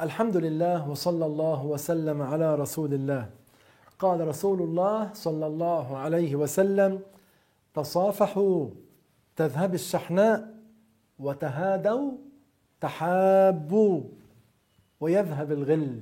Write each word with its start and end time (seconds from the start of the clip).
الحمد 0.00 0.36
لله 0.36 0.88
وصلى 0.90 1.26
الله 1.26 1.64
وسلم 1.66 2.22
على 2.22 2.54
رسول 2.54 2.94
الله 2.94 3.30
قال 3.98 4.28
رسول 4.28 4.62
الله 4.62 5.10
صلى 5.12 5.46
الله 5.46 5.96
عليه 5.96 6.36
وسلم 6.36 7.00
تصافحوا 7.74 8.68
تذهب 9.36 9.74
الشحناء 9.74 10.54
وتهادوا 11.18 12.12
تحابوا 12.80 14.00
ويذهب 15.00 15.52
الغل 15.52 16.00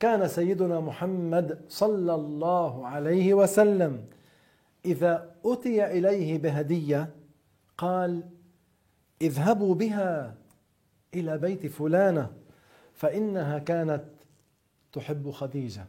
كان 0.00 0.28
سيدنا 0.28 0.80
محمد 0.80 1.60
صلى 1.68 2.14
الله 2.14 2.86
عليه 2.86 3.34
وسلم. 3.34 4.04
إذا 4.84 5.34
أتي 5.44 5.98
إليه 5.98 6.38
بهدية 6.38 7.10
قال 7.78 8.22
اذهبوا 9.22 9.74
بها 9.74 10.34
إلى 11.14 11.38
بيت 11.38 11.66
فلانة 11.66 12.30
فإنها 12.92 13.58
كانت 13.58 14.04
تحب 14.92 15.30
خديجة. 15.30 15.86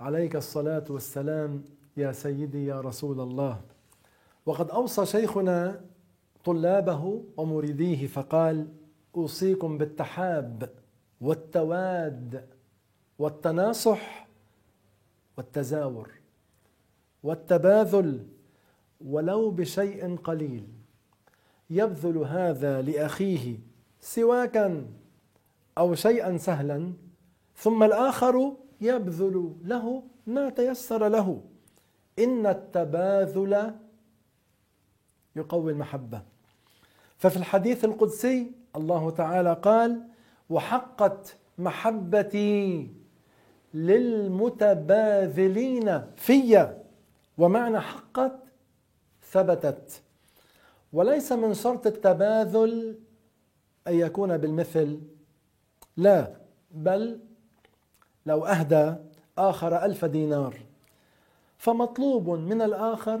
عليك 0.00 0.36
الصلاة 0.36 0.84
والسلام 0.90 1.64
يا 1.96 2.12
سيدي 2.12 2.66
يا 2.66 2.80
رسول 2.80 3.20
الله. 3.20 3.60
وقد 4.46 4.70
أوصى 4.70 5.06
شيخنا 5.06 5.80
طلابه 6.44 7.22
ومريديه 7.36 8.06
فقال 8.06 8.66
أوصيكم 9.16 9.78
بالتحاب 9.78 10.70
والتواد. 11.20 12.57
والتناصح 13.18 14.28
والتزاور 15.36 16.10
والتباذل 17.22 18.26
ولو 19.00 19.50
بشيء 19.50 20.16
قليل 20.16 20.68
يبذل 21.70 22.18
هذا 22.18 22.82
لأخيه 22.82 23.58
سواكا 24.00 24.86
أو 25.78 25.94
شيئا 25.94 26.36
سهلا 26.36 26.92
ثم 27.56 27.82
الآخر 27.82 28.56
يبذل 28.80 29.54
له 29.64 30.02
ما 30.26 30.50
تيسر 30.50 31.08
له. 31.08 31.42
إن 32.18 32.46
التباذل 32.46 33.74
يقوي 35.36 35.72
المحبة. 35.72 36.22
ففي 37.16 37.36
الحديث 37.36 37.84
القدسي 37.84 38.52
الله 38.76 39.10
تعالى 39.10 39.52
قال 39.62 40.08
وحقت 40.50 41.36
محبتي 41.58 42.90
للمتباذلين 44.78 46.02
في 46.16 46.68
ومعنى 47.38 47.80
حقت 47.80 48.32
ثبتت. 49.30 50.02
وليس 50.92 51.32
من 51.32 51.54
شرط 51.54 51.86
التباذل 51.86 52.98
أن 53.88 53.94
يكون 53.94 54.36
بالمثل 54.36 55.00
لا 55.96 56.32
بل 56.70 57.20
لو 58.26 58.46
أهدى 58.46 58.94
آخر 59.38 59.84
ألف 59.84 60.04
دينار. 60.04 60.56
فمطلوب 61.58 62.30
من 62.30 62.62
الآخر 62.62 63.20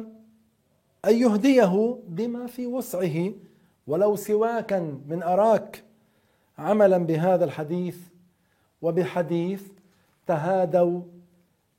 أن 1.04 1.14
يهديه 1.14 1.98
بما 2.08 2.46
في 2.46 2.66
وسعه 2.66 3.32
ولو 3.86 4.16
سواكا 4.16 4.80
من 5.08 5.22
أراك 5.22 5.84
عملا 6.58 6.98
بهذا 6.98 7.44
الحديث 7.44 7.98
وبحديث 8.82 9.62
تهادوا 10.28 11.00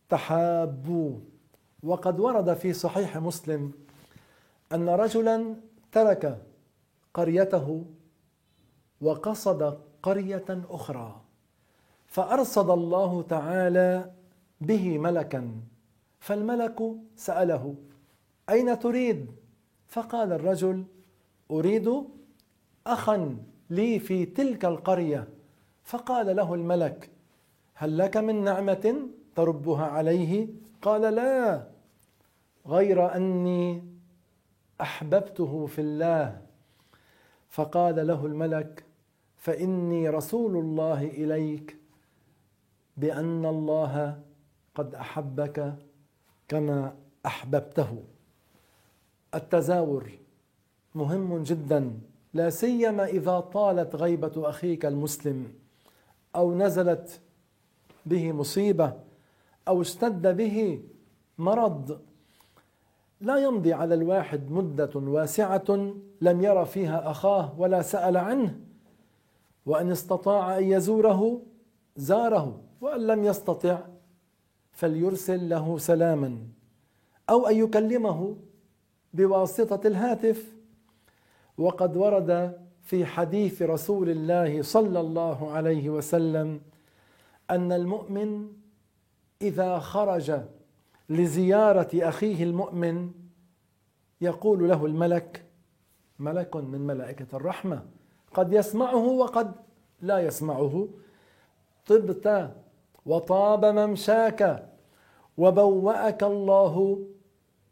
تحابوا. 0.09 1.11
وقد 1.83 2.20
ورد 2.20 2.54
في 2.54 2.73
صحيح 2.73 3.17
مسلم 3.17 3.71
أن 4.73 4.89
رجلا 4.89 5.55
ترك 5.92 6.42
قريته 7.14 7.86
وقصد 9.02 9.80
قرية 10.04 10.45
أخرى 10.70 11.21
فأرصد 12.08 12.70
الله 12.70 13.21
تعالى 13.21 14.11
به 14.61 14.98
ملكا 14.98 15.52
فالملك 16.20 16.80
سأله 17.15 17.76
أين 18.49 18.80
تريد؟ 18.80 19.32
فقال 19.88 20.33
الرجل 20.33 20.86
أريد 21.52 22.04
اخا 22.88 23.38
لي 23.70 23.99
في 23.99 24.26
تلك 24.26 24.65
القرية. 24.65 25.27
فقال 25.83 26.36
له 26.36 26.54
الملك 26.54 27.09
هل 27.81 27.97
لك 27.97 28.17
من 28.17 28.43
نعمة 28.43 29.07
تربها 29.35 29.85
عليه؟ 29.85 30.47
قال 30.81 31.01
لا 31.01 31.67
غير 32.67 33.15
أني 33.15 33.83
أحببته 34.81 35.65
في 35.65 35.81
الله. 35.81 36.41
فقال 37.49 38.07
له 38.07 38.25
الملك 38.25 38.83
فإني 39.37 40.09
رسول 40.09 40.55
الله 40.55 41.03
إليك 41.07 41.77
بأن 42.97 43.45
الله 43.45 44.19
قد 44.75 44.95
أحبك 44.95 45.75
كما 46.47 46.95
أحببته. 47.25 48.03
التزاور 49.35 50.11
مهم 50.95 51.43
جدا 51.43 51.99
لا 52.33 52.49
سيما 52.49 53.05
إذا 53.05 53.39
طالت 53.39 53.95
غيبة 53.95 54.49
أخيك 54.49 54.85
المسلم 54.85 55.53
أو 56.35 56.53
نزلت 56.53 57.21
به 58.09 58.31
مصيبة 58.31 58.93
أو 59.67 59.81
اشتد 59.81 60.37
به 60.37 60.81
مرض 61.37 62.02
لا 63.21 63.37
يمضي 63.37 63.73
على 63.73 63.95
الواحد 63.95 64.52
مدة 64.52 64.89
واسعة 64.95 65.93
لم 66.21 66.42
ير 66.42 66.65
فيها 66.65 67.11
أخاه 67.11 67.59
ولا 67.59 67.81
سأل 67.81 68.17
عنه 68.17 68.59
وإن 69.65 69.92
استطاع 69.92 70.58
أن 70.58 70.64
يزوره 70.64 71.42
زاره 71.95 72.61
وإن 72.81 73.08
لم 73.08 73.23
يستطع 73.23 73.80
فليرسل 74.71 75.49
له 75.49 75.77
سلاما 75.77 76.37
أو 77.30 77.47
أن 77.47 77.55
يكلمه 77.55 78.37
بواسطة 79.14 79.87
الهاتف. 79.87 80.55
وقد 81.58 81.97
ورد 81.97 82.59
في 82.81 83.05
حديث 83.05 83.61
رسول 83.61 84.09
الله 84.09 84.61
صلى 84.61 84.99
الله 84.99 85.52
عليه 85.52 85.89
وسلم 85.89 86.61
أن 87.49 87.71
المؤمن 87.71 88.48
إذا 89.42 89.80
خرج 89.80 90.42
لزيارة 91.10 91.89
أخيه 91.93 92.43
المؤمن 92.43 93.11
يقول 94.21 94.70
له 94.70 94.86
الملك 94.86 95.45
ملك 96.20 96.55
من 96.55 96.82
ملائكة 96.82 97.27
الرحمة 97.33 97.86
قد 98.33 98.54
يسمعه 98.54 99.05
وقد 99.05 99.52
لا 100.02 100.20
يسمعه. 100.20 100.88
طبت 101.86 102.55
وطاب 103.05 103.65
ممشاك 103.65 104.70
وبوأك 105.38 106.23
الله 106.23 107.05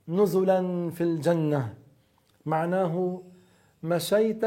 نزلا 0.07 0.89
في 0.89 1.03
الجنة. 1.03 1.73
معناه 2.45 3.21
مشيت 3.83 4.45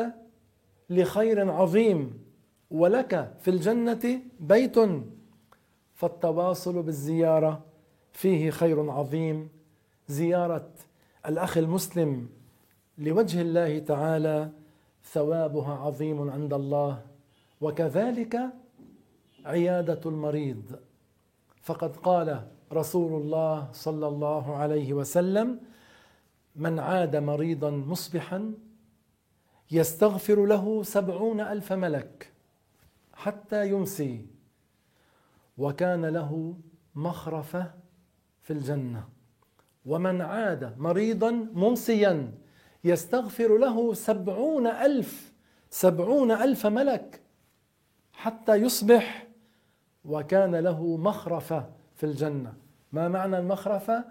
لخير 0.90 1.50
عظيم 1.50 2.24
ولك 2.70 3.34
في 3.40 3.50
الجنة 3.50 4.20
بيت 4.40 4.76
فالتواصل 6.00 6.82
بالزيارة 6.82 7.64
فيه 8.12 8.50
خير 8.50 8.90
عظيم. 8.90 9.48
زيارة 10.08 10.70
الأخ 11.26 11.58
المسلم 11.58 12.28
لوجه 12.98 13.40
الله 13.40 13.78
تعالى 13.78 14.50
ثوابها 15.04 15.74
عظيم 15.74 16.30
عند 16.30 16.52
الله 16.52 17.02
وكذلك 17.60 18.40
عيادة 19.44 20.00
المريض. 20.06 20.62
فقد 21.62 21.96
قال 21.96 22.46
رسول 22.72 23.22
الله 23.22 23.68
صلى 23.72 24.08
الله 24.08 24.56
عليه 24.56 24.92
وسلم 24.92 25.60
من 26.56 26.78
عاد 26.78 27.16
مريضا 27.16 27.70
مصبحا 27.70 28.54
يستغفر 29.70 30.46
له 30.46 30.82
سبعون 30.82 31.40
ألف 31.40 31.72
ملك 31.72 32.32
حتى 33.14 33.68
يمسي 33.68 34.26
وكان 35.60 36.06
له 36.06 36.54
مخرفة 36.94 37.70
في 38.42 38.52
الجنة. 38.52 39.08
ومن 39.86 40.20
عاد 40.20 40.78
مريضا 40.78 41.30
ممسيا 41.30 42.32
يستغفر 42.84 43.58
له 43.58 43.94
سبعون 43.94 44.66
ألف 44.66 45.32
سبعون 45.70 46.30
ألف 46.30 46.66
ملك 46.66 47.20
حتى 48.12 48.54
يصبح 48.54 49.26
وكان 50.04 50.56
له 50.56 50.96
مخرفة 50.96 51.70
في 51.94 52.06
الجنة. 52.06 52.54
ما 52.92 53.08
معنى 53.08 53.38
المخرفة؟ 53.38 54.04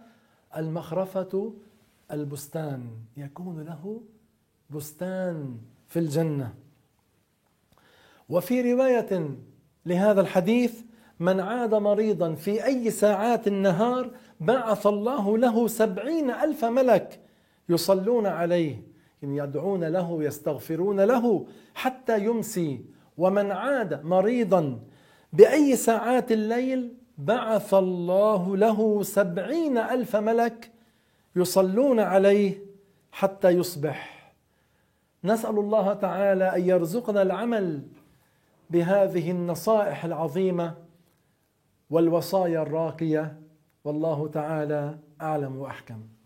المخرفة 0.58 1.54
البستان. 2.12 2.90
يكون 3.18 3.62
له 3.62 4.02
بستان 4.70 5.58
في 5.88 6.00
الجنة. 6.00 6.54
وفي 8.30 8.74
رواية 8.74 9.38
لهذا 9.86 10.22
الحديث 10.22 10.89
من 11.20 11.40
عاد 11.40 11.76
مريضا 11.76 12.34
في 12.34 12.66
أي 12.66 12.92
ساعات 12.92 13.48
النهار 13.48 14.12
بعث 14.40 14.88
الله 14.88 15.38
له 15.38 15.68
سبعين 15.68 16.32
ألف 16.32 16.66
ملك 16.66 17.20
يصلون 17.70 18.26
عليه 18.26 18.84
يدعون 19.24 19.84
له 19.84 20.24
يستغفرون 20.24 21.02
له 21.02 21.46
حتى 21.76 22.24
يمسي. 22.26 22.86
ومن 23.18 23.52
عاد 23.52 24.06
مريضا 24.06 24.80
بأي 25.34 25.76
ساعات 25.76 26.32
الليل 26.32 26.94
بعث 27.18 27.74
الله 27.74 28.58
له 28.58 29.04
سبعين 29.04 29.78
ألف 29.78 30.16
ملك 30.16 30.72
يصلون 31.36 32.00
عليه 32.00 32.58
حتى 33.12 33.50
يصبح. 33.50 34.34
نسأل 35.24 35.60
الله 35.60 35.94
تعالى 35.94 36.56
أن 36.56 36.62
يرزقنا 36.70 37.22
العمل 37.22 37.82
بهذه 38.70 39.32
النصائح 39.32 40.06
العظيمة. 40.06 40.89
والوصايا 41.90 42.62
الراقية 42.62 43.42
والله 43.84 44.28
تعالى 44.28 45.00
أعلم 45.22 45.58
وأحكم. 45.58 46.19